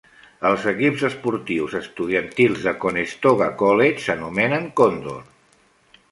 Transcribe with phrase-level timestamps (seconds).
[0.49, 5.21] Els equips esportius estudiantils de Conestoga College s'anomenen "Condor".